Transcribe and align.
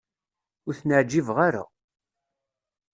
Ur 0.67 0.73
ten-ɛjibeɣ 0.79 1.37
ara. 1.47 1.63